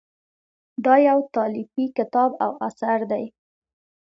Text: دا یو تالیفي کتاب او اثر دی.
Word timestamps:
دا 0.85 0.93
یو 1.07 1.19
تالیفي 1.35 1.85
کتاب 1.97 2.31
او 2.45 2.51
اثر 2.67 2.99
دی. 3.11 3.25